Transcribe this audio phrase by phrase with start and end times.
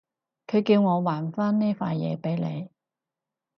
[0.47, 2.71] 佢叫我還返呢塊嘢畀你